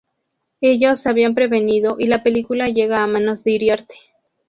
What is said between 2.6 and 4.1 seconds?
llega a manos de Iriarte.